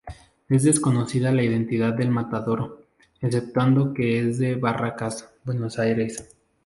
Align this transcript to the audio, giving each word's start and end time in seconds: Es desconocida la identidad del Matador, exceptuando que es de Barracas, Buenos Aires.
Es 0.49 0.63
desconocida 0.63 1.31
la 1.31 1.43
identidad 1.43 1.93
del 1.93 2.09
Matador, 2.09 2.87
exceptuando 3.21 3.93
que 3.93 4.19
es 4.27 4.39
de 4.39 4.55
Barracas, 4.55 5.29
Buenos 5.43 5.77
Aires. 5.77 6.27